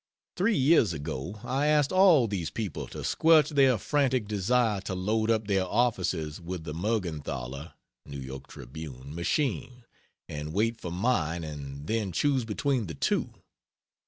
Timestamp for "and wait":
10.27-10.81